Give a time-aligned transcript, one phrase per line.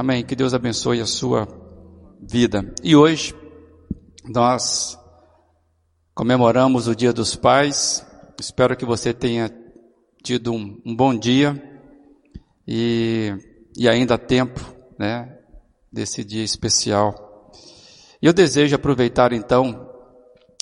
[0.00, 0.24] Amém.
[0.24, 1.48] Que Deus abençoe a sua
[2.22, 2.72] vida.
[2.84, 3.34] E hoje
[4.24, 4.96] nós
[6.14, 8.06] comemoramos o Dia dos Pais.
[8.38, 9.50] Espero que você tenha
[10.22, 11.60] tido um, um bom dia
[12.64, 13.34] e,
[13.76, 14.60] e ainda há tempo,
[14.96, 15.36] né,
[15.92, 17.50] desse dia especial.
[18.22, 19.84] E eu desejo aproveitar então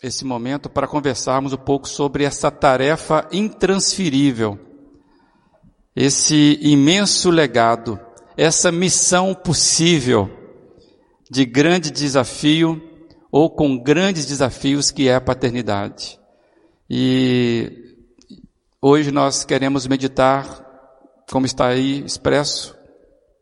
[0.02, 4.58] esse momento para conversarmos um pouco sobre essa tarefa intransferível,
[5.94, 8.05] esse imenso legado
[8.36, 10.30] essa missão possível
[11.30, 12.80] de grande desafio
[13.32, 16.20] ou com grandes desafios que é a paternidade.
[16.88, 17.96] E
[18.80, 20.64] hoje nós queremos meditar,
[21.30, 22.76] como está aí expresso,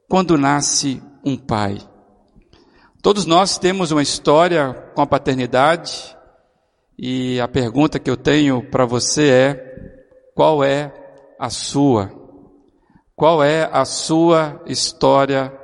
[0.09, 1.78] quando nasce um pai.
[3.02, 6.16] Todos nós temos uma história com a paternidade
[6.98, 10.92] e a pergunta que eu tenho para você é: qual é
[11.38, 12.23] a sua?
[13.16, 15.56] Qual é a sua história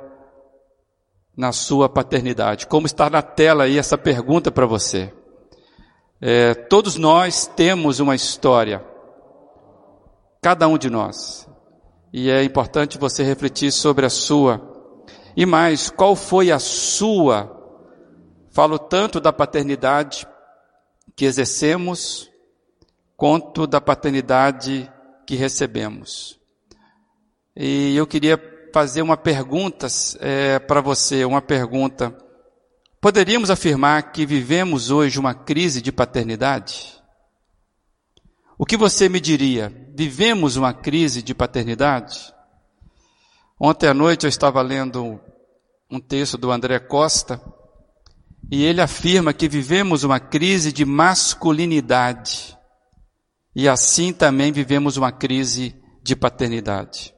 [1.35, 2.65] na sua paternidade?
[2.65, 5.13] Como está na tela aí essa pergunta para você?
[6.21, 8.85] É, todos nós temos uma história,
[10.41, 11.49] cada um de nós,
[12.13, 14.61] e é importante você refletir sobre a sua.
[15.35, 17.57] E mais, qual foi a sua?
[18.51, 20.25] Falo tanto da paternidade
[21.17, 22.29] que exercemos,
[23.17, 24.91] quanto da paternidade
[25.27, 26.40] que recebemos.
[27.55, 28.39] E eu queria
[28.73, 29.87] fazer uma pergunta
[30.19, 32.15] é, para você, uma pergunta.
[33.01, 37.01] Poderíamos afirmar que vivemos hoje uma crise de paternidade?
[38.57, 39.73] O que você me diria?
[39.93, 42.33] Vivemos uma crise de paternidade?
[43.59, 45.19] Ontem à noite eu estava lendo
[45.89, 47.41] um texto do André Costa
[48.49, 52.57] e ele afirma que vivemos uma crise de masculinidade
[53.55, 57.13] e assim também vivemos uma crise de paternidade.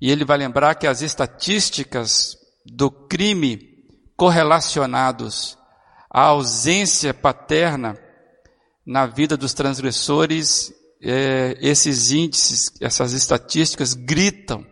[0.00, 3.58] E ele vai lembrar que as estatísticas do crime
[4.16, 5.58] correlacionados
[6.10, 7.98] à ausência paterna
[8.86, 14.66] na vida dos transgressores, é, esses índices, essas estatísticas gritam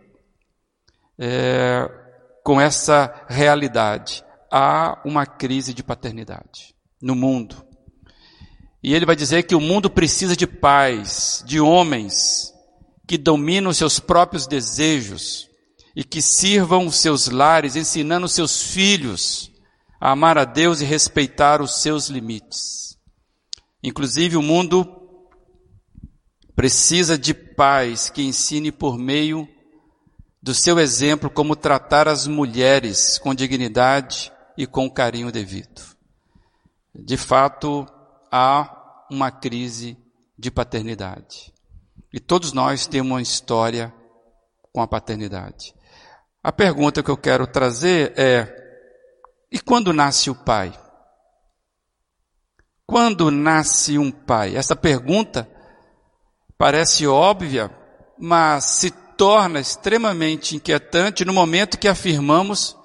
[1.18, 1.88] é,
[2.42, 4.24] com essa realidade.
[4.50, 7.64] Há uma crise de paternidade no mundo.
[8.82, 12.52] E ele vai dizer que o mundo precisa de pais, de homens
[13.08, 15.48] que dominam seus próprios desejos
[15.96, 19.50] e que sirvam os seus lares, ensinando seus filhos
[19.98, 22.98] a amar a Deus e respeitar os seus limites.
[23.82, 24.86] Inclusive, o mundo
[26.54, 29.48] precisa de pais que ensine por meio
[30.42, 35.82] do seu exemplo como tratar as mulheres com dignidade e com carinho devido.
[36.94, 37.86] De fato,
[38.30, 39.96] há uma crise
[40.38, 41.54] de paternidade.
[42.12, 43.92] E todos nós temos uma história
[44.72, 45.74] com a paternidade.
[46.42, 48.48] A pergunta que eu quero trazer é:
[49.50, 50.72] e quando nasce o pai?
[52.86, 54.56] Quando nasce um pai?
[54.56, 55.48] Essa pergunta
[56.56, 57.70] parece óbvia,
[58.18, 62.76] mas se torna extremamente inquietante no momento que afirmamos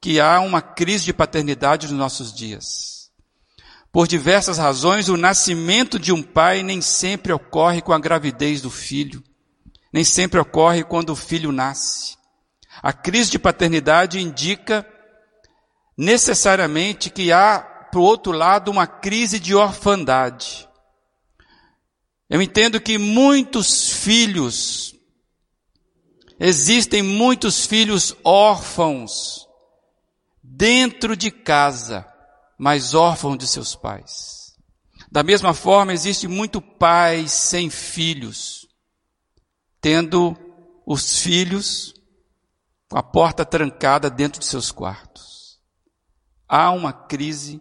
[0.00, 2.93] que há uma crise de paternidade nos nossos dias.
[3.94, 8.68] Por diversas razões, o nascimento de um pai nem sempre ocorre com a gravidez do
[8.68, 9.22] filho,
[9.92, 12.16] nem sempre ocorre quando o filho nasce.
[12.82, 14.84] A crise de paternidade indica
[15.96, 17.60] necessariamente que há,
[17.92, 20.68] por outro lado, uma crise de orfandade.
[22.28, 24.92] Eu entendo que muitos filhos,
[26.40, 29.46] existem muitos filhos órfãos
[30.42, 32.12] dentro de casa
[32.58, 34.54] mas órfão de seus pais.
[35.10, 38.66] Da mesma forma, existe muito pais sem filhos,
[39.80, 40.36] tendo
[40.86, 41.94] os filhos
[42.88, 45.58] com a porta trancada dentro de seus quartos.
[46.48, 47.60] Há uma crise,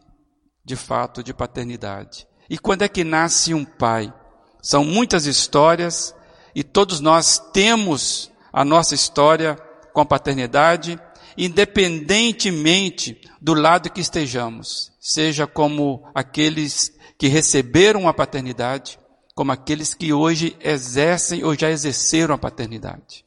[0.64, 2.28] de fato, de paternidade.
[2.50, 4.14] E quando é que nasce um pai?
[4.62, 6.16] São muitas histórias
[6.56, 9.56] e todos nós temos a nossa história
[9.94, 11.00] com a paternidade
[11.38, 19.00] independentemente do lado que estejamos, seja como aqueles que receberam a paternidade,
[19.36, 23.24] como aqueles que hoje exercem ou já exerceram a paternidade.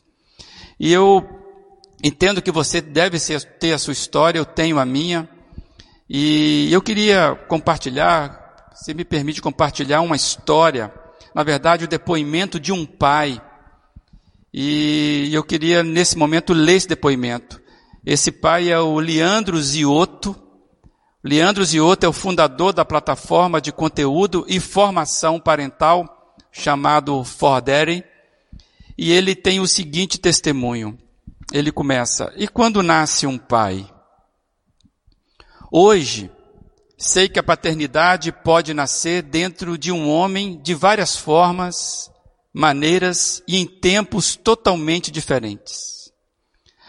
[0.78, 1.26] E eu
[2.02, 3.18] entendo que você deve
[3.58, 5.28] ter a sua história, eu tenho a minha,
[6.08, 10.92] e eu queria compartilhar, se me permite compartilhar uma história,
[11.34, 13.42] na verdade o depoimento de um pai,
[14.52, 17.60] e eu queria nesse momento ler esse depoimento.
[18.06, 20.36] Esse pai é o Leandro Ziotto.
[21.24, 28.04] Leandro Ziotto é o fundador da plataforma de conteúdo e formação parental chamado Fordere.
[28.96, 30.96] E ele tem o seguinte testemunho.
[31.52, 33.84] ele começa: E quando nasce um pai?
[35.68, 36.30] Hoje,
[36.96, 42.08] sei que a paternidade pode nascer dentro de um homem de várias formas,
[42.54, 46.05] maneiras e em tempos totalmente diferentes.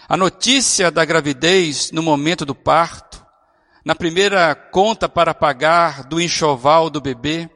[0.10, 3.26] A notícia da gravidez no momento do parto,
[3.84, 7.50] na primeira conta para pagar do enxoval do bebê,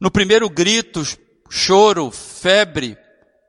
[0.00, 1.02] no primeiro grito,
[1.48, 2.98] choro, febre,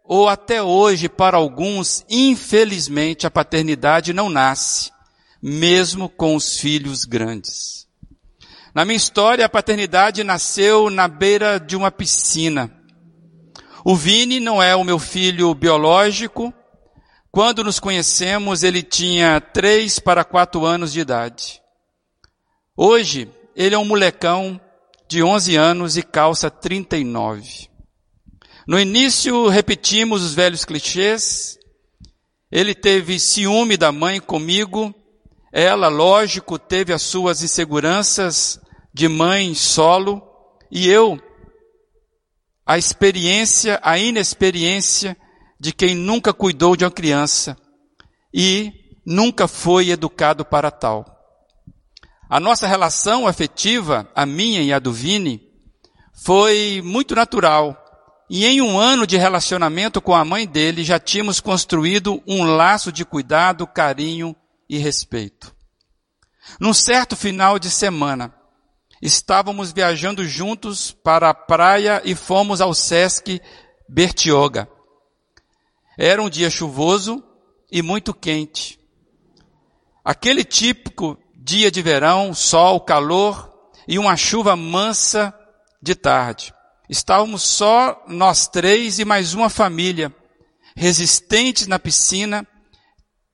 [0.03, 4.91] ou até hoje, para alguns, infelizmente, a paternidade não nasce,
[5.41, 7.87] mesmo com os filhos grandes.
[8.75, 12.71] Na minha história, a paternidade nasceu na beira de uma piscina.
[13.83, 16.53] O Vini não é o meu filho biológico.
[17.31, 21.61] Quando nos conhecemos, ele tinha três para quatro anos de idade.
[22.75, 24.59] Hoje, ele é um molecão
[25.07, 27.69] de 11 anos e calça 39.
[28.67, 31.57] No início repetimos os velhos clichês.
[32.51, 34.93] Ele teve ciúme da mãe comigo.
[35.53, 38.59] Ela, lógico, teve as suas inseguranças
[38.93, 40.21] de mãe solo.
[40.69, 41.17] E eu,
[42.65, 45.15] a experiência, a inexperiência
[45.61, 47.55] de quem nunca cuidou de uma criança
[48.33, 48.73] e
[49.05, 51.05] nunca foi educado para tal.
[52.27, 55.39] A nossa relação afetiva, a minha e a do Vini,
[56.15, 57.77] foi muito natural
[58.27, 62.91] e em um ano de relacionamento com a mãe dele, já tínhamos construído um laço
[62.91, 64.35] de cuidado, carinho
[64.67, 65.53] e respeito.
[66.59, 68.33] Num certo final de semana,
[68.99, 73.39] estávamos viajando juntos para a praia e fomos ao Sesc
[73.87, 74.67] Bertioga.
[76.03, 77.23] Era um dia chuvoso
[77.71, 78.79] e muito quente.
[80.03, 83.53] Aquele típico dia de verão, sol, calor
[83.87, 85.31] e uma chuva mansa
[85.79, 86.55] de tarde.
[86.89, 90.11] Estávamos só nós três e mais uma família,
[90.75, 92.47] resistentes na piscina,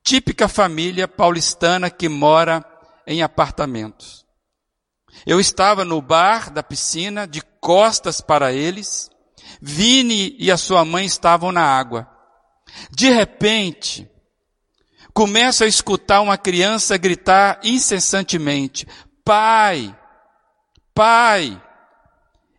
[0.03, 2.65] típica família paulistana que mora
[3.07, 4.25] em apartamentos.
[5.25, 9.09] Eu estava no bar da piscina, de costas para eles.
[9.61, 12.16] Vini e a sua mãe estavam na água.
[12.91, 14.09] De repente,
[15.13, 18.87] começo a escutar uma criança gritar incessantemente:
[19.23, 19.97] Pai,
[20.93, 21.61] pai.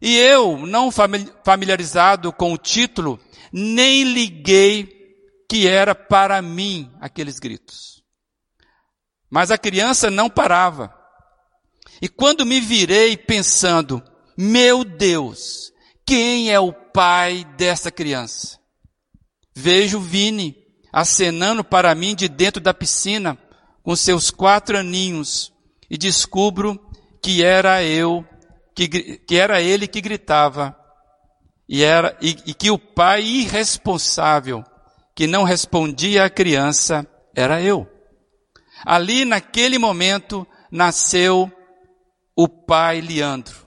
[0.00, 3.18] E eu, não familiarizado com o título,
[3.52, 4.88] nem liguei
[5.48, 8.02] que era para mim aqueles gritos.
[9.30, 10.94] Mas a criança não parava.
[12.00, 14.02] E quando me virei pensando,
[14.36, 15.72] meu Deus,
[16.06, 18.57] quem é o pai dessa criança?
[19.60, 20.56] Vejo Vini
[20.92, 23.36] acenando para mim de dentro da piscina
[23.82, 25.52] com seus quatro aninhos
[25.90, 26.80] e descubro
[27.20, 28.24] que era eu
[28.72, 30.78] que, que era ele que gritava,
[31.68, 34.62] e, era, e, e que o pai irresponsável,
[35.16, 37.88] que não respondia à criança, era eu.
[38.84, 41.50] Ali, naquele momento, nasceu
[42.36, 43.66] o pai Leandro.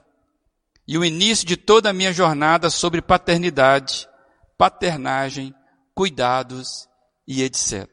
[0.88, 4.08] E o início de toda a minha jornada sobre paternidade,
[4.56, 5.54] paternagem,
[5.94, 6.88] cuidados
[7.26, 7.88] e etc.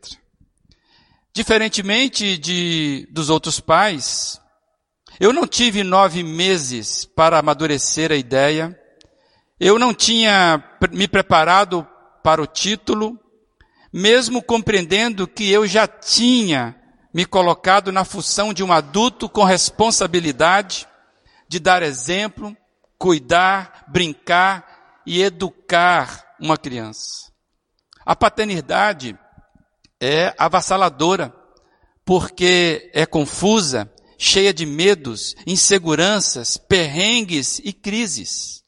[1.34, 4.42] Diferentemente de, dos outros pais,
[5.20, 8.78] eu não tive nove meses para amadurecer a ideia.
[9.60, 11.88] Eu não tinha me preparado
[12.24, 13.20] para o título,
[13.92, 16.76] mesmo compreendendo que eu já tinha
[17.14, 20.88] me colocado na função de um adulto com responsabilidade
[21.48, 22.56] de dar exemplo,
[22.98, 27.29] cuidar, brincar e educar uma criança.
[28.10, 29.16] A paternidade
[30.02, 31.32] é avassaladora,
[32.04, 33.88] porque é confusa,
[34.18, 38.64] cheia de medos, inseguranças, perrengues e crises.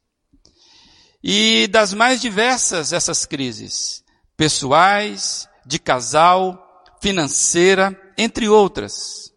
[1.23, 4.03] E das mais diversas essas crises,
[4.37, 9.33] pessoais, de casal, financeira, entre outras.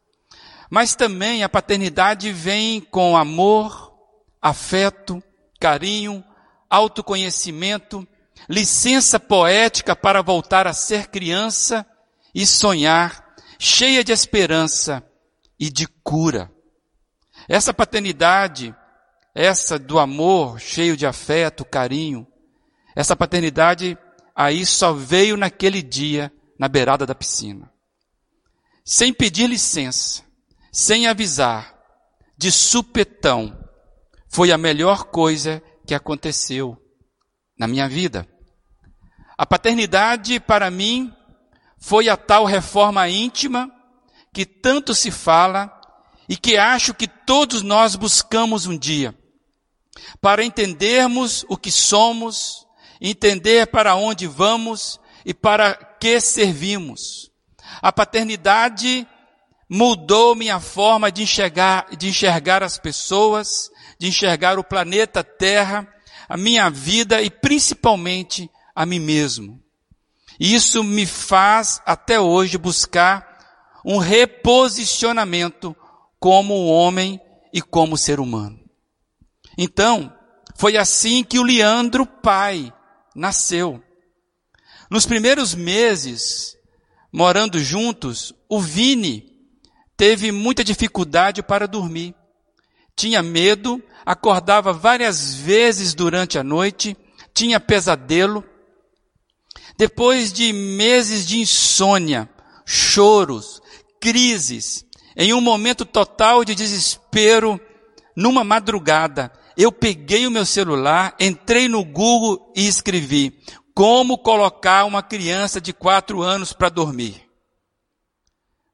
[0.69, 3.91] Mas também a paternidade vem com amor,
[4.43, 5.23] afeto,
[5.59, 6.23] carinho,
[6.69, 8.07] autoconhecimento,
[8.49, 11.87] licença poética para voltar a ser criança
[12.35, 15.03] e sonhar, cheia de esperança,
[15.59, 16.51] e de cura.
[17.49, 18.75] Essa paternidade,
[19.35, 22.27] essa do amor cheio de afeto, carinho,
[22.95, 23.99] essa paternidade
[24.35, 27.71] aí só veio naquele dia na beirada da piscina.
[28.85, 30.23] Sem pedir licença,
[30.71, 31.75] sem avisar,
[32.37, 33.59] de supetão,
[34.29, 36.77] foi a melhor coisa que aconteceu
[37.59, 38.29] na minha vida.
[39.37, 41.13] A paternidade para mim
[41.79, 43.71] foi a tal reforma íntima
[44.33, 45.71] que tanto se fala
[46.29, 49.15] e que acho que todos nós buscamos um dia,
[50.21, 52.67] para entendermos o que somos,
[53.01, 57.31] entender para onde vamos e para que servimos.
[57.83, 59.07] A paternidade
[59.69, 65.87] mudou minha forma de enxergar, de enxergar as pessoas, de enxergar o planeta Terra,
[66.29, 69.63] a minha vida e principalmente a mim mesmo.
[70.39, 73.35] Isso me faz até hoje buscar
[73.85, 75.77] um reposicionamento
[76.19, 77.21] como homem
[77.53, 78.59] e como ser humano.
[79.57, 80.13] Então,
[80.57, 82.73] foi assim que o Leandro pai
[83.15, 83.83] nasceu.
[84.91, 86.57] Nos primeiros meses,
[87.13, 89.35] morando juntos, o Vini
[89.97, 92.15] teve muita dificuldade para dormir.
[92.97, 96.97] Tinha medo, acordava várias vezes durante a noite,
[97.33, 98.45] tinha pesadelo.
[99.77, 102.29] Depois de meses de insônia,
[102.65, 103.61] choros,
[104.01, 104.85] crises,
[105.17, 107.61] em um momento total de desespero,
[108.17, 113.41] numa madrugada, eu peguei o meu celular, entrei no Google e escrevi
[113.75, 117.23] como colocar uma criança de quatro anos para dormir.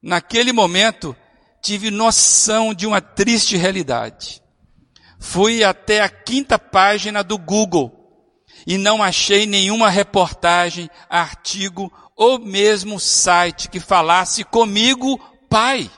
[0.02, 1.16] Naquele momento,
[1.62, 4.42] tive noção de uma triste realidade.
[5.20, 7.94] Fui até a quinta página do Google
[8.66, 15.90] e não achei nenhuma reportagem, artigo ou mesmo site que falasse comigo, pai.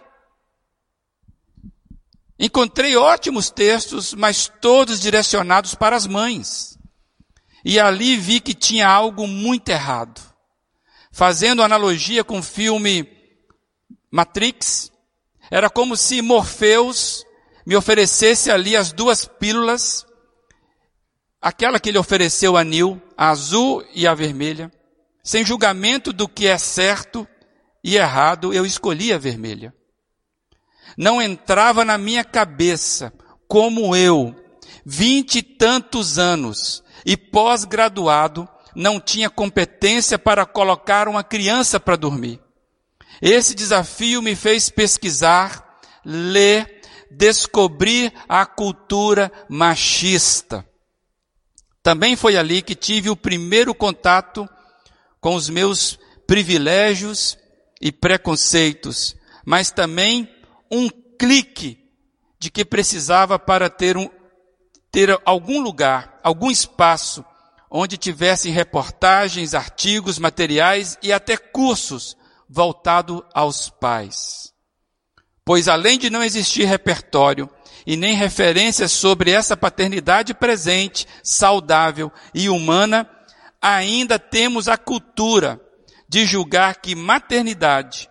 [2.36, 6.76] Encontrei ótimos textos, mas todos direcionados para as mães.
[7.64, 10.20] E ali vi que tinha algo muito errado.
[11.12, 13.08] Fazendo analogia com o filme
[14.10, 14.90] Matrix,
[15.48, 17.24] era como se Morpheus
[17.66, 20.06] me oferecesse ali as duas pílulas,
[21.40, 24.70] aquela que ele ofereceu a Nil, a azul e a vermelha.
[25.22, 27.26] Sem julgamento do que é certo
[27.84, 29.72] e errado, eu escolhi a vermelha.
[30.96, 33.12] Não entrava na minha cabeça
[33.48, 34.34] como eu,
[34.84, 42.40] vinte e tantos anos e pós-graduado, não tinha competência para colocar uma criança para dormir.
[43.20, 46.81] Esse desafio me fez pesquisar, ler,
[47.16, 50.66] descobrir a cultura machista.
[51.82, 54.48] Também foi ali que tive o primeiro contato
[55.20, 57.36] com os meus privilégios
[57.80, 60.28] e preconceitos, mas também
[60.70, 60.88] um
[61.18, 61.78] clique
[62.38, 64.08] de que precisava para ter, um,
[64.90, 67.24] ter algum lugar, algum espaço
[67.70, 72.16] onde tivessem reportagens, artigos, materiais e até cursos
[72.48, 74.51] voltado aos pais.
[75.44, 77.48] Pois além de não existir repertório
[77.86, 83.08] e nem referências sobre essa paternidade presente, saudável e humana,
[83.60, 85.60] ainda temos a cultura
[86.08, 88.08] de julgar que maternidade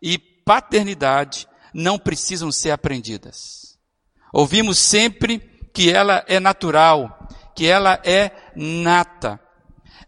[0.00, 3.78] e paternidade não precisam ser aprendidas.
[4.32, 5.38] Ouvimos sempre
[5.72, 9.40] que ela é natural, que ela é nata.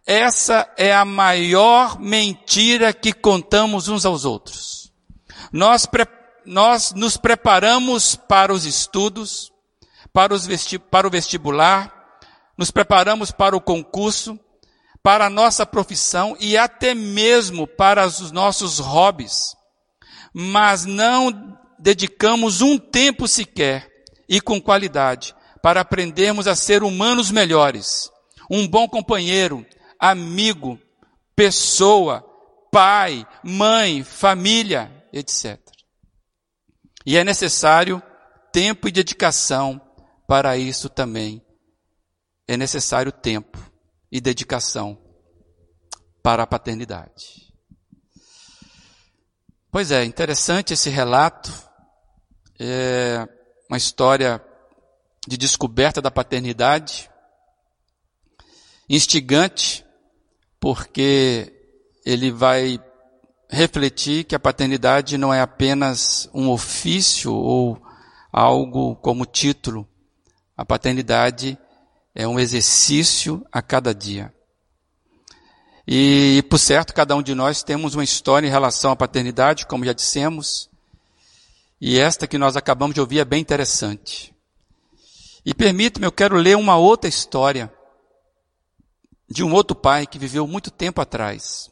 [0.06, 4.92] Essa é a maior mentira que contamos uns aos outros.
[5.52, 5.86] Nós,
[6.46, 9.52] nós nos preparamos para os estudos,
[10.12, 11.92] para, os vesti para o vestibular,
[12.56, 14.38] nos preparamos para o concurso,
[15.02, 19.54] para a nossa profissão e até mesmo para os nossos hobbies
[20.34, 23.88] mas não dedicamos um tempo sequer
[24.28, 25.32] e com qualidade
[25.62, 28.10] para aprendermos a ser humanos melhores,
[28.50, 29.64] um bom companheiro,
[29.98, 30.78] amigo,
[31.36, 32.24] pessoa,
[32.72, 35.58] pai, mãe, família, etc.
[37.04, 38.02] E é necessário
[38.52, 39.80] tempo e dedicação
[40.26, 41.44] para isso também.
[42.46, 43.58] É necessário tempo
[44.10, 44.98] e dedicação
[46.22, 47.52] para a paternidade.
[49.70, 51.52] Pois é, interessante esse relato.
[52.58, 53.28] É
[53.68, 54.40] uma história
[55.26, 57.10] de descoberta da paternidade,
[58.88, 59.84] instigante,
[60.60, 61.52] porque
[62.06, 62.78] ele vai
[63.54, 67.80] refletir que a paternidade não é apenas um ofício ou
[68.32, 69.88] algo como título.
[70.56, 71.56] A paternidade
[72.14, 74.34] é um exercício a cada dia.
[75.86, 79.84] E, por certo, cada um de nós temos uma história em relação à paternidade, como
[79.84, 80.70] já dissemos.
[81.80, 84.34] E esta que nós acabamos de ouvir é bem interessante.
[85.44, 87.72] E permita-me, eu quero ler uma outra história
[89.28, 91.70] de um outro pai que viveu muito tempo atrás.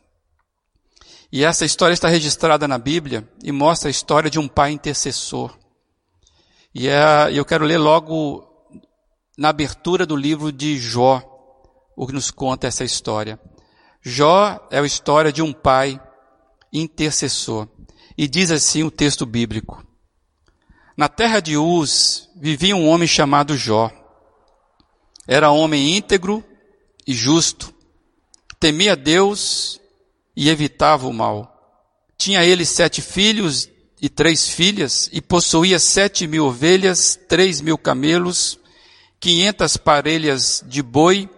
[1.32, 5.56] E essa história está registrada na Bíblia e mostra a história de um pai intercessor.
[6.74, 8.46] E é, eu quero ler logo
[9.38, 11.22] na abertura do livro de Jó,
[11.96, 13.40] o que nos conta essa história.
[14.02, 15.98] Jó é a história de um pai
[16.70, 17.66] intercessor.
[18.16, 19.82] E diz assim o texto bíblico.
[20.94, 23.90] Na terra de Uz vivia um homem chamado Jó.
[25.26, 26.44] Era homem íntegro
[27.06, 27.72] e justo.
[28.60, 29.80] Temia Deus
[30.36, 31.48] e evitava o mal.
[32.16, 33.68] Tinha ele sete filhos
[34.00, 38.58] e três filhas, e possuía sete mil ovelhas, três mil camelos,
[39.20, 41.30] quinhentas parelhas de boi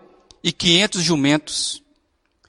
[0.42, 1.82] e quinhentos jumentos.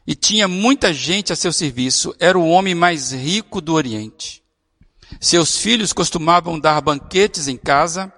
[0.07, 4.41] E tinha muita gente a seu serviço, era o homem mais rico do Oriente.
[5.19, 8.11] Seus filhos costumavam dar banquetes em casa,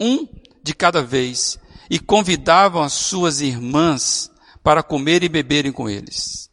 [0.00, 0.26] um
[0.62, 1.58] de cada vez,
[1.88, 4.30] e convidavam as suas irmãs
[4.62, 6.47] para comer e beberem com eles.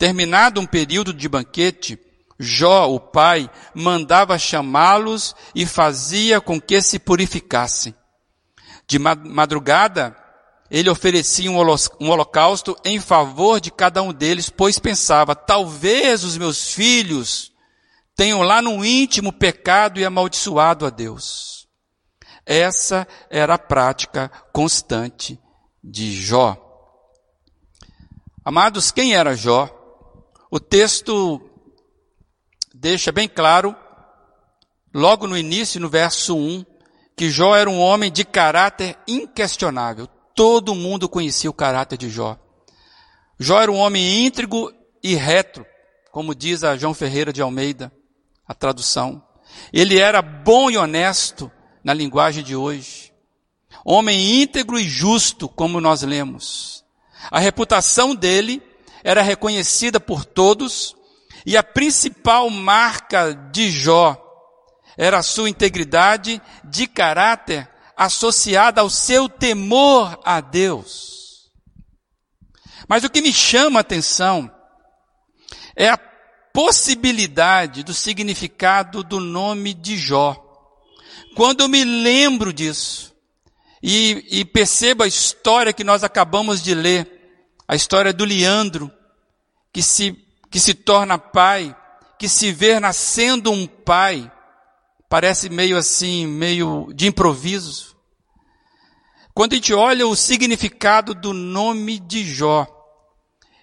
[0.00, 1.98] Terminado um período de banquete,
[2.38, 7.94] Jó, o pai, mandava chamá-los e fazia com que se purificassem.
[8.86, 10.16] De madrugada,
[10.70, 11.58] ele oferecia um
[12.08, 17.52] holocausto em favor de cada um deles, pois pensava, talvez os meus filhos
[18.16, 21.68] tenham lá no íntimo pecado e amaldiçoado a Deus.
[22.46, 25.38] Essa era a prática constante
[25.84, 26.56] de Jó.
[28.42, 29.76] Amados, quem era Jó?
[30.50, 31.40] O texto
[32.74, 33.76] deixa bem claro,
[34.92, 36.66] logo no início, no verso 1,
[37.16, 40.08] que Jó era um homem de caráter inquestionável.
[40.34, 42.36] Todo mundo conhecia o caráter de Jó.
[43.38, 45.64] Jó era um homem íntegro e reto,
[46.10, 47.92] como diz a João Ferreira de Almeida,
[48.44, 49.22] a tradução.
[49.72, 51.48] Ele era bom e honesto
[51.84, 53.12] na linguagem de hoje.
[53.84, 56.84] Homem íntegro e justo, como nós lemos.
[57.30, 58.60] A reputação dele
[59.02, 60.94] era reconhecida por todos
[61.46, 64.16] e a principal marca de Jó
[64.96, 71.50] era a sua integridade de caráter associada ao seu temor a Deus.
[72.88, 74.50] Mas o que me chama a atenção
[75.76, 75.98] é a
[76.52, 80.36] possibilidade do significado do nome de Jó.
[81.36, 83.14] Quando eu me lembro disso
[83.82, 87.19] e, e percebo a história que nós acabamos de ler,
[87.70, 88.90] a história do Leandro,
[89.72, 90.18] que se
[90.50, 91.76] que se torna pai,
[92.18, 94.28] que se vê nascendo um pai,
[95.08, 97.94] parece meio assim, meio de improviso.
[99.32, 102.66] Quando a gente olha o significado do nome de Jó,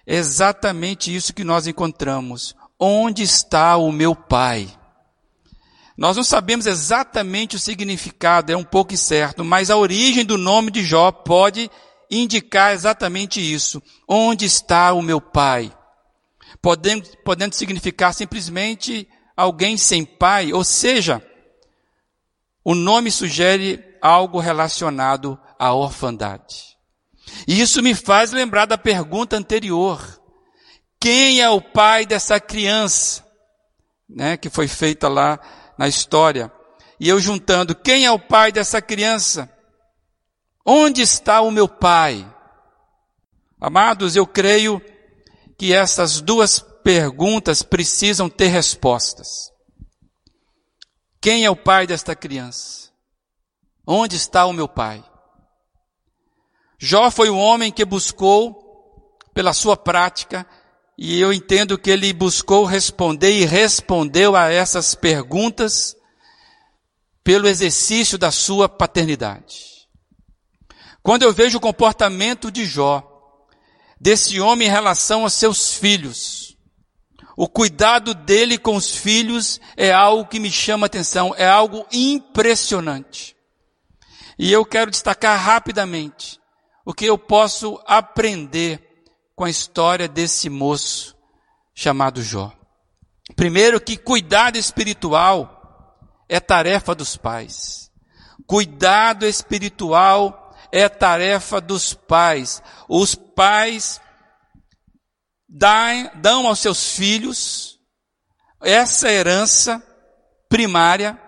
[0.06, 2.56] é exatamente isso que nós encontramos.
[2.80, 4.74] Onde está o meu pai?
[5.98, 10.70] Nós não sabemos exatamente o significado, é um pouco incerto, mas a origem do nome
[10.70, 11.70] de Jó pode
[12.10, 13.82] indicar exatamente isso.
[14.06, 15.72] Onde está o meu pai?
[16.60, 21.22] podendo, podendo significar simplesmente alguém sem pai, ou seja,
[22.64, 26.76] o nome sugere algo relacionado à orfandade.
[27.46, 30.20] E isso me faz lembrar da pergunta anterior.
[31.00, 33.24] Quem é o pai dessa criança?
[34.08, 35.38] Né, que foi feita lá
[35.78, 36.50] na história.
[36.98, 39.48] E eu juntando, quem é o pai dessa criança?
[40.70, 42.30] Onde está o meu pai?
[43.58, 44.82] Amados, eu creio
[45.56, 49.50] que essas duas perguntas precisam ter respostas.
[51.22, 52.90] Quem é o pai desta criança?
[53.86, 55.02] Onde está o meu pai?
[56.78, 60.46] Jó foi o homem que buscou, pela sua prática,
[60.98, 65.96] e eu entendo que ele buscou responder e respondeu a essas perguntas
[67.24, 69.77] pelo exercício da sua paternidade.
[71.08, 73.02] Quando eu vejo o comportamento de Jó,
[73.98, 76.54] desse homem em relação aos seus filhos.
[77.34, 83.34] O cuidado dele com os filhos é algo que me chama atenção, é algo impressionante.
[84.38, 86.38] E eu quero destacar rapidamente
[86.84, 91.16] o que eu posso aprender com a história desse moço
[91.74, 92.52] chamado Jó.
[93.34, 97.90] Primeiro que cuidado espiritual é tarefa dos pais.
[98.46, 102.62] Cuidado espiritual é tarefa dos pais.
[102.88, 104.00] Os pais
[106.14, 107.78] dão aos seus filhos
[108.60, 109.82] essa herança
[110.48, 111.18] primária.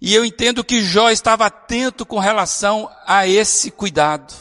[0.00, 4.34] E eu entendo que Jó estava atento com relação a esse cuidado.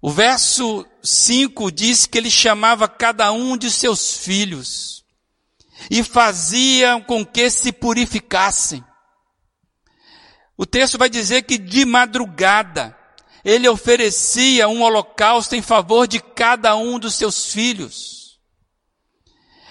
[0.00, 5.04] O verso 5 diz que ele chamava cada um de seus filhos
[5.90, 8.84] e fazia com que se purificassem.
[10.62, 12.96] O texto vai dizer que de madrugada
[13.44, 18.38] ele oferecia um holocausto em favor de cada um dos seus filhos.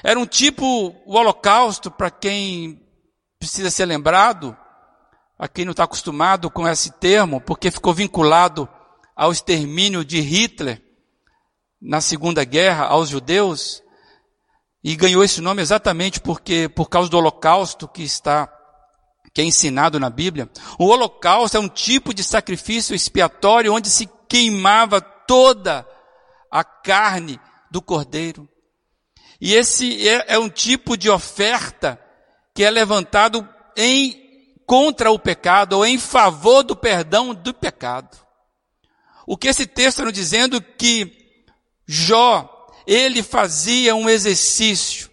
[0.04, 2.86] Era um tipo, o holocausto, para quem
[3.40, 4.54] precisa ser lembrado,
[5.40, 8.68] a quem não está acostumado com esse termo, porque ficou vinculado
[9.16, 10.84] ao extermínio de Hitler
[11.82, 13.82] na Segunda Guerra aos judeus,
[14.84, 18.54] e ganhou esse nome exatamente porque, por causa do holocausto que está
[19.34, 20.50] que é ensinado na Bíblia.
[20.78, 25.88] O holocausto é um tipo de sacrifício expiatório onde se queimava toda
[26.50, 27.40] a carne
[27.70, 28.48] do cordeiro.
[29.40, 32.00] E esse é, é um tipo de oferta
[32.54, 34.22] que é levantado em
[34.66, 38.18] contra o pecado ou em favor do perdão do pecado.
[39.26, 41.20] O que esse texto está nos dizendo que
[41.88, 45.11] Jó, ele fazia um exercício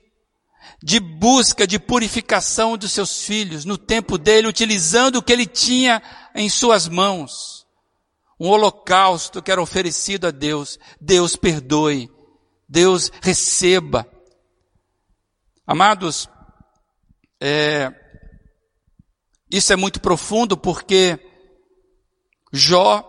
[0.82, 6.02] de busca de purificação dos seus filhos no tempo dele, utilizando o que ele tinha
[6.34, 7.66] em suas mãos.
[8.38, 10.78] Um holocausto que era oferecido a Deus.
[11.00, 12.08] Deus perdoe.
[12.68, 14.06] Deus receba.
[15.66, 16.28] Amados,
[17.40, 17.92] é,
[19.50, 21.18] isso é muito profundo porque
[22.52, 23.04] Jó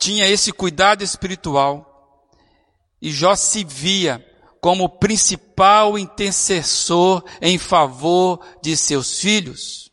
[0.00, 2.26] tinha esse cuidado espiritual
[3.00, 4.24] e Jó se via
[4.62, 9.90] como principal intercessor em favor de seus filhos.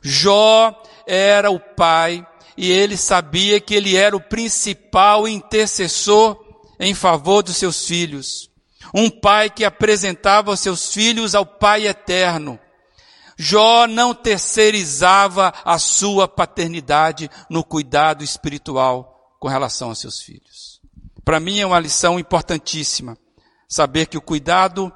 [0.00, 6.42] Jó era o pai e ele sabia que ele era o principal intercessor
[6.80, 8.50] em favor dos seus filhos.
[8.94, 12.58] Um pai que apresentava os seus filhos ao Pai eterno.
[13.36, 20.80] Jó não terceirizava a sua paternidade no cuidado espiritual com relação aos seus filhos.
[21.22, 23.18] Para mim é uma lição importantíssima
[23.68, 24.90] saber que o cuidado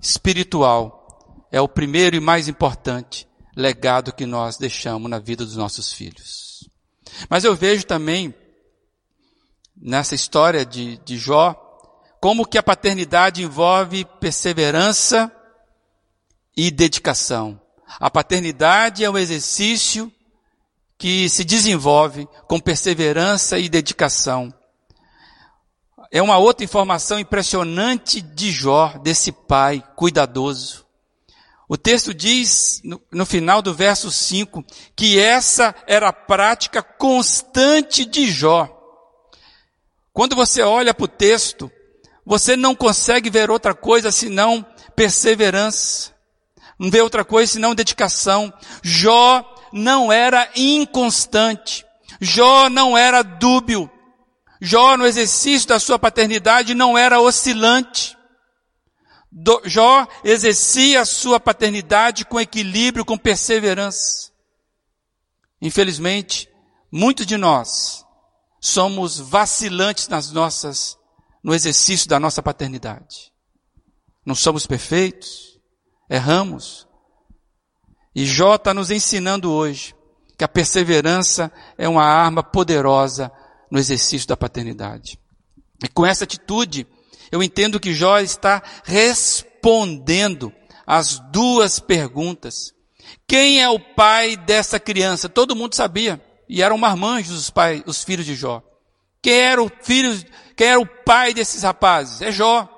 [0.00, 5.92] espiritual é o primeiro e mais importante legado que nós deixamos na vida dos nossos
[5.92, 6.68] filhos.
[7.30, 8.34] Mas eu vejo também,
[9.74, 11.54] nessa história de, de Jó,
[12.20, 15.32] como que a paternidade envolve perseverança
[16.56, 17.60] e dedicação.
[18.00, 20.12] A paternidade é um exercício
[20.98, 24.52] que se desenvolve com perseverança e dedicação
[26.10, 30.86] é uma outra informação impressionante de Jó, desse pai cuidadoso.
[31.68, 34.64] O texto diz, no, no, final do verso 5,
[34.94, 38.72] que essa era a prática constante de Jó.
[40.12, 41.70] Quando você olha para o texto,
[42.24, 44.64] você não consegue ver outra coisa senão
[44.94, 46.14] perseverança.
[46.78, 48.52] Não vê outra coisa senão dedicação.
[48.82, 51.84] Jó não era inconstante.
[52.20, 53.90] Jó não era dúbio.
[54.60, 58.16] Jó, no exercício da sua paternidade, não era oscilante.
[59.30, 64.30] Do, Jó exercia a sua paternidade com equilíbrio, com perseverança.
[65.60, 66.48] Infelizmente,
[66.90, 68.04] muitos de nós
[68.60, 70.96] somos vacilantes nas nossas,
[71.42, 73.32] no exercício da nossa paternidade.
[74.24, 75.60] Não somos perfeitos,
[76.08, 76.86] erramos.
[78.14, 79.94] E Jó está nos ensinando hoje
[80.36, 83.30] que a perseverança é uma arma poderosa
[83.70, 85.18] no exercício da paternidade.
[85.82, 86.86] E com essa atitude,
[87.30, 90.52] eu entendo que Jó está respondendo
[90.86, 92.72] as duas perguntas.
[93.26, 95.28] Quem é o pai dessa criança?
[95.28, 96.22] Todo mundo sabia.
[96.48, 98.62] E eram marmanjos os, pais, os filhos de Jó.
[99.20, 100.24] Quem era o filho,
[100.54, 102.22] quem era o pai desses rapazes?
[102.22, 102.68] É Jó.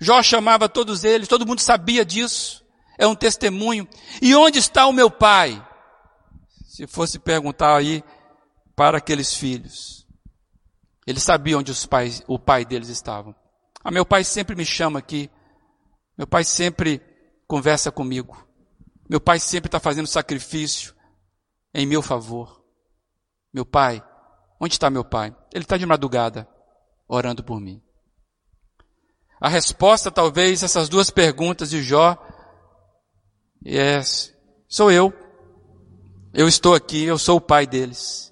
[0.00, 2.64] Jó chamava todos eles, todo mundo sabia disso.
[2.96, 3.88] É um testemunho.
[4.22, 5.60] E onde está o meu pai?
[6.68, 8.04] Se fosse perguntar aí,
[8.80, 10.06] para aqueles filhos.
[11.06, 13.34] Eles sabiam onde os pais, o pai deles estavam.
[13.84, 15.30] Ah, meu pai sempre me chama aqui.
[16.16, 16.98] Meu pai sempre
[17.46, 18.42] conversa comigo.
[19.06, 20.94] Meu pai sempre está fazendo sacrifício
[21.74, 22.64] em meu favor.
[23.52, 24.02] Meu pai,
[24.58, 25.36] onde está meu pai?
[25.52, 26.48] Ele está de madrugada,
[27.06, 27.82] orando por mim.
[29.38, 32.16] A resposta, talvez, essas duas perguntas de Jó
[33.62, 34.00] é:
[34.66, 35.12] sou eu.
[36.32, 38.29] Eu estou aqui, eu sou o pai deles.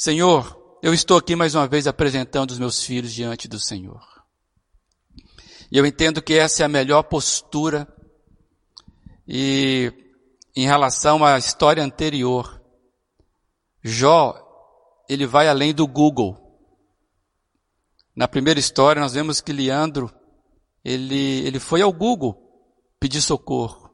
[0.00, 4.00] Senhor, eu estou aqui mais uma vez apresentando os meus filhos diante do Senhor.
[5.72, 7.84] E eu entendo que essa é a melhor postura.
[9.26, 9.92] E
[10.54, 12.62] em relação à história anterior,
[13.82, 14.40] Jó,
[15.08, 16.62] ele vai além do Google.
[18.14, 20.14] Na primeira história, nós vemos que Leandro,
[20.84, 22.40] ele, ele foi ao Google
[23.00, 23.92] pedir socorro.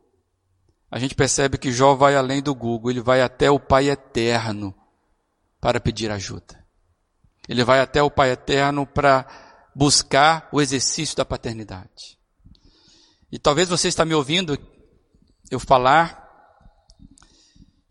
[0.90, 4.83] A gente percebe que Jó vai além do Google, ele vai até o Pai Eterno
[5.64, 6.62] para pedir ajuda.
[7.48, 9.26] Ele vai até o Pai Eterno para
[9.74, 12.18] buscar o exercício da paternidade.
[13.32, 14.58] E talvez você está me ouvindo
[15.50, 16.22] eu falar,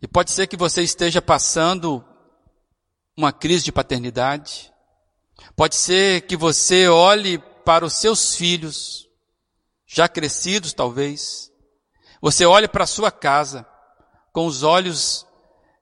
[0.00, 2.04] e pode ser que você esteja passando
[3.16, 4.72] uma crise de paternidade.
[5.56, 9.08] Pode ser que você olhe para os seus filhos,
[9.84, 11.50] já crescidos talvez.
[12.20, 13.66] Você olhe para a sua casa
[14.32, 15.26] com os olhos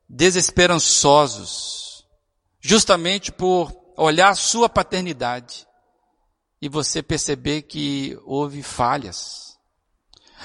[0.09, 1.82] desesperançosos,
[2.63, 5.67] justamente por olhar a sua paternidade
[6.61, 9.59] e você perceber que houve falhas.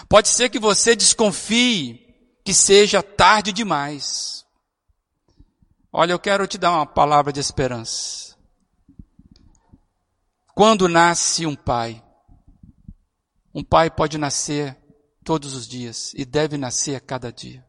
[0.10, 2.06] Pode ser que você desconfie
[2.44, 4.46] que seja tarde demais.
[5.94, 8.36] Olha, eu quero te dar uma palavra de esperança.
[10.56, 12.04] Quando nasce um pai,
[13.58, 14.78] Um pai pode nascer
[15.24, 17.66] todos os dias e deve nascer a cada dia.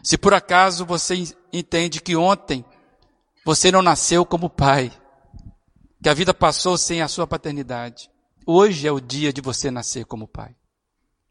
[0.00, 1.16] Se por acaso você
[1.52, 2.64] entende que ontem
[3.46, 4.90] você não nasceu como pai,
[6.02, 8.10] que a vida passou sem a sua paternidade,
[8.44, 10.56] hoje é o dia de você nascer como pai.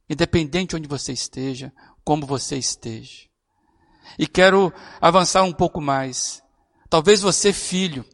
[0.09, 1.73] Independente de onde você esteja,
[2.05, 3.27] como você esteja.
[4.17, 6.41] E quero avançar um pouco mais.
[6.89, 8.05] Talvez você, filho,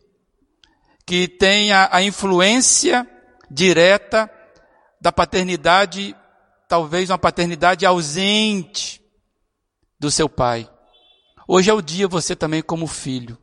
[1.05, 3.07] que tenha a influência
[3.51, 4.27] direta
[4.99, 6.15] da paternidade,
[6.67, 8.99] talvez uma paternidade ausente
[9.99, 10.67] do seu pai.
[11.47, 13.37] Hoje é o dia você também como filho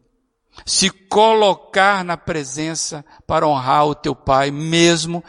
[0.67, 5.23] se colocar na presença para honrar o teu pai, mesmo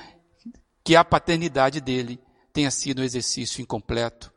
[0.84, 2.20] que a paternidade dele
[2.52, 4.34] tenha sido um exercício incompleto,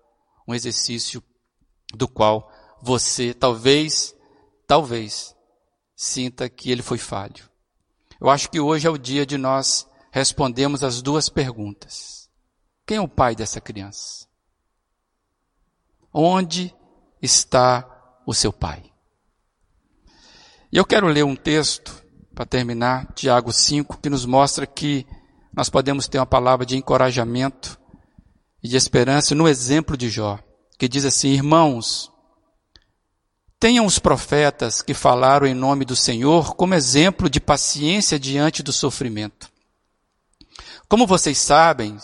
[0.47, 1.23] um exercício
[1.95, 2.51] do qual
[2.83, 4.15] você talvez,
[4.67, 5.35] talvez,
[5.97, 7.51] sinta que ele foi falho.
[8.21, 12.31] Eu acho que hoje é o dia de nós respondermos as duas perguntas.
[12.87, 14.29] Quem é o pai dessa criança?
[16.13, 16.75] Onde
[17.21, 18.92] está o seu pai?
[20.73, 22.03] E eu quero ler um texto,
[22.35, 25.07] para terminar, Tiago 5, que nos mostra que
[25.55, 27.79] nós podemos ter uma palavra de encorajamento
[28.63, 30.39] e de esperança no exemplo de Jó,
[30.79, 32.11] que diz assim: Irmãos,
[33.61, 38.73] tenham os profetas que falaram em nome do Senhor como exemplo de paciência diante do
[38.73, 39.51] sofrimento.
[40.89, 41.99] Como vocês sabem,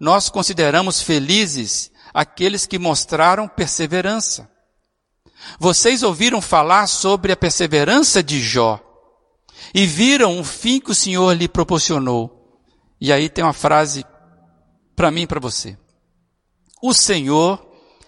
[0.00, 4.53] nós consideramos felizes aqueles que mostraram perseverança.
[5.58, 8.80] Vocês ouviram falar sobre a perseverança de Jó
[9.74, 12.58] e viram o fim que o Senhor lhe proporcionou.
[13.00, 14.04] E aí tem uma frase
[14.96, 15.76] para mim e para você.
[16.82, 17.64] O Senhor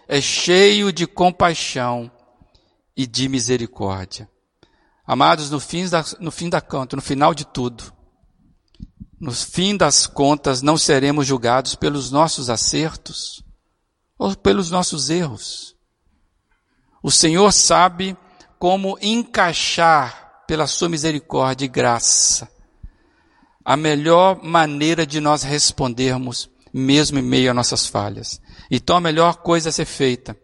[0.09, 2.11] é cheio de compaixão
[2.96, 4.29] e de misericórdia.
[5.07, 7.92] Amados, no fim da, no fim da conta, no final de tudo,
[9.20, 13.42] no fim das contas, não seremos julgados pelos nossos acertos
[14.18, 15.75] ou pelos nossos erros.
[17.06, 18.16] O Senhor sabe
[18.58, 22.50] como encaixar pela sua misericórdia e graça
[23.64, 28.40] a melhor maneira de nós respondermos, mesmo em meio a nossas falhas.
[28.68, 30.36] Então a melhor coisa a ser feita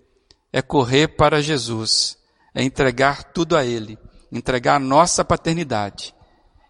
[0.53, 2.17] é correr para Jesus,
[2.55, 3.99] é entregar tudo a Ele,
[4.31, 6.15] entregar a nossa paternidade,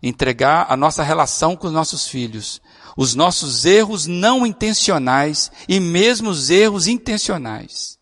[0.02, 2.62] entregar a nossa relação com os nossos filhos,
[2.96, 8.00] os nossos erros não intencionais e mesmo os erros intencionais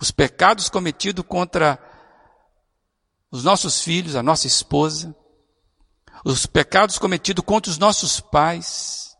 [0.00, 1.78] os pecados cometidos contra
[3.30, 5.14] os nossos filhos, a nossa esposa,
[6.24, 9.16] os pecados cometidos contra os nossos pais,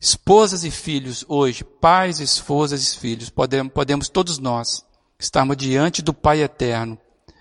[0.00, 4.84] esposas e filhos hoje, pais, esposas e filhos, podemos, podemos todos nós
[5.18, 6.98] estarmos diante do Pai eterno,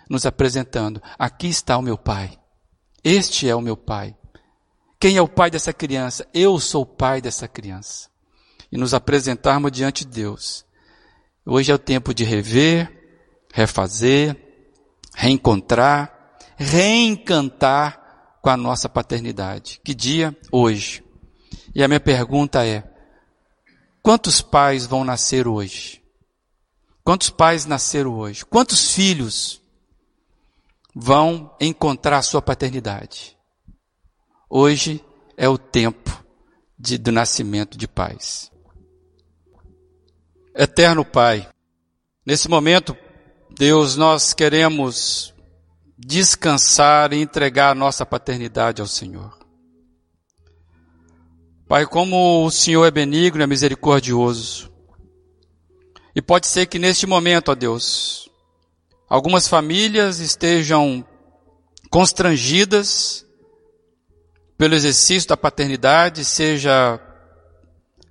[0.10, 2.40] nos apresentando: aqui está o meu Pai,
[3.04, 4.16] este é o meu Pai.
[5.00, 6.28] Quem é o pai dessa criança?
[6.34, 8.10] Eu sou o pai dessa criança.
[8.70, 10.66] E nos apresentarmos diante de Deus
[11.52, 12.88] Hoje é o tempo de rever,
[13.52, 14.38] refazer,
[15.16, 19.82] reencontrar, reencantar com a nossa paternidade.
[19.84, 20.38] Que dia?
[20.52, 21.04] Hoje.
[21.74, 22.84] E a minha pergunta é:
[24.04, 26.04] quantos pais vão nascer hoje?
[27.04, 28.46] Quantos pais nasceram hoje?
[28.46, 29.60] Quantos filhos
[30.94, 33.36] vão encontrar sua paternidade?
[34.48, 35.04] Hoje
[35.36, 36.24] é o tempo
[36.78, 38.52] de, do nascimento de pais.
[40.56, 41.48] Eterno Pai,
[42.26, 42.96] nesse momento,
[43.52, 45.34] Deus, nós queremos
[45.98, 49.38] descansar e entregar a nossa paternidade ao Senhor.
[51.68, 54.72] Pai, como o Senhor é benigno e é misericordioso.
[56.16, 58.30] E pode ser que neste momento, ó Deus,
[59.08, 61.06] algumas famílias estejam
[61.90, 63.26] constrangidas
[64.58, 67.00] pelo exercício da paternidade, seja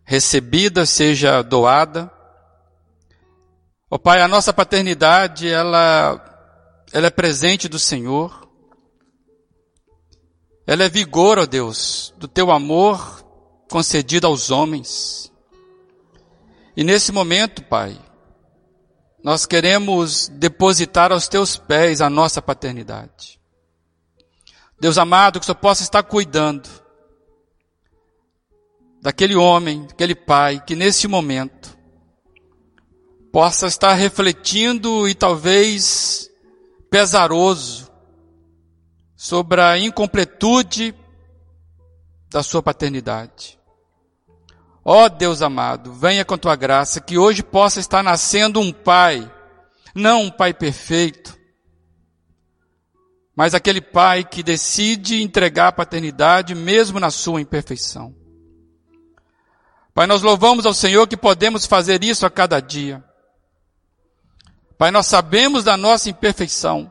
[0.05, 2.11] recebida, seja doada.
[3.91, 6.23] Ó oh, Pai, a nossa paternidade, ela,
[6.93, 8.47] ela é presente do Senhor.
[10.67, 13.25] Ela é vigor, ó oh Deus, do teu amor
[13.71, 15.33] concedido aos homens.
[16.77, 17.99] E nesse momento, Pai,
[19.25, 23.41] nós queremos depositar aos teus pés a nossa paternidade.
[24.79, 26.69] Deus amado, que o Senhor possa estar cuidando
[29.01, 31.78] daquele homem, daquele pai, que nesse momento
[33.33, 36.31] possa estar refletindo e talvez
[36.91, 37.91] pesaroso
[39.17, 40.95] sobre a incompletude
[42.31, 43.59] da sua paternidade.
[44.85, 49.31] Ó oh, Deus amado, venha com tua graça que hoje possa estar nascendo um pai,
[49.95, 51.37] não um pai perfeito,
[53.37, 58.15] mas aquele pai que decide entregar a paternidade mesmo na sua imperfeição.
[59.95, 63.05] Pai, nós louvamos ao Senhor que podemos fazer isso a cada dia.
[64.79, 66.91] Pai, nós sabemos da nossa imperfeição,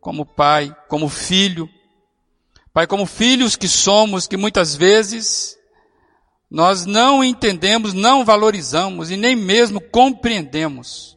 [0.00, 1.68] como pai, como filho.
[2.72, 5.56] Pai, como filhos que somos, que muitas vezes
[6.50, 11.14] nós não entendemos, não valorizamos e nem mesmo compreendemos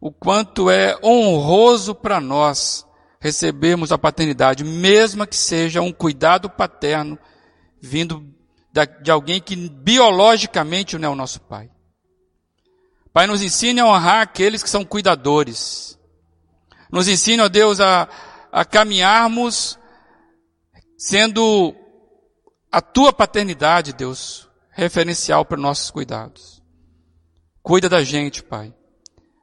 [0.00, 2.84] o quanto é honroso para nós
[3.20, 7.16] recebermos a paternidade, mesmo que seja um cuidado paterno
[7.80, 8.28] vindo
[9.00, 11.71] de alguém que biologicamente não é o nosso pai.
[13.12, 15.98] Pai, nos ensine a honrar aqueles que são cuidadores.
[16.90, 18.08] Nos ensine, ó Deus, a,
[18.50, 19.78] a caminharmos
[20.96, 21.74] sendo
[22.70, 26.62] a tua paternidade, Deus, referencial para nossos cuidados.
[27.62, 28.74] Cuida da gente, Pai.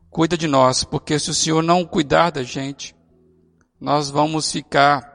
[0.09, 2.95] Cuida de nós, porque se o Senhor não cuidar da gente,
[3.79, 5.07] nós vamos ficar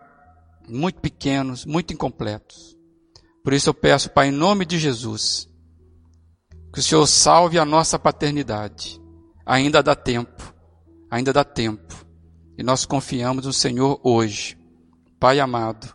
[0.69, 2.77] muito pequenos, muito incompletos.
[3.43, 5.49] Por isso eu peço, Pai, em nome de Jesus,
[6.75, 9.01] que o Senhor salve a nossa paternidade.
[9.47, 10.53] Ainda dá tempo,
[11.09, 12.05] ainda dá tempo.
[12.59, 14.59] E nós confiamos no Senhor hoje.
[15.21, 15.95] Pai amado,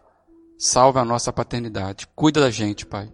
[0.58, 2.08] salve a nossa paternidade.
[2.16, 3.12] Cuida da gente, Pai.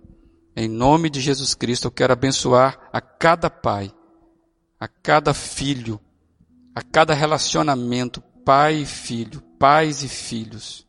[0.55, 3.91] Em nome de Jesus Cristo, eu quero abençoar a cada pai,
[4.79, 5.99] a cada filho,
[6.75, 10.87] a cada relacionamento, pai e filho, pais e filhos,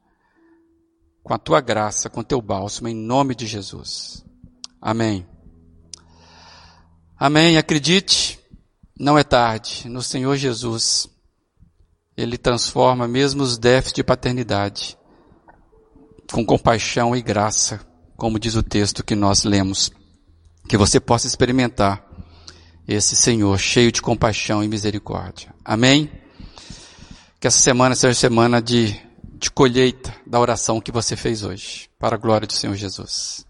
[1.22, 4.22] com a tua graça, com o teu bálsamo, em nome de Jesus.
[4.80, 5.26] Amém.
[7.18, 7.56] Amém.
[7.56, 8.38] Acredite,
[8.98, 9.88] não é tarde.
[9.88, 11.08] No Senhor Jesus,
[12.16, 14.98] Ele transforma mesmo os déficits de paternidade
[16.30, 17.80] com compaixão e graça,
[18.16, 19.90] como diz o texto que nós lemos.
[20.68, 22.04] Que você possa experimentar
[22.86, 25.54] esse Senhor cheio de compaixão e misericórdia.
[25.64, 26.10] Amém?
[27.40, 28.94] Que essa semana seja semana de,
[29.38, 33.45] de colheita da oração que você fez hoje, para a glória do Senhor Jesus.